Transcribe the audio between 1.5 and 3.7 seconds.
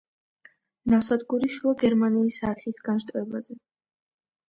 შუა გერმანიის არხის განშტოებაზე.